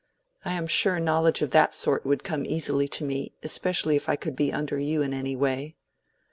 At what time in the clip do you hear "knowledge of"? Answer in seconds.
0.99-1.51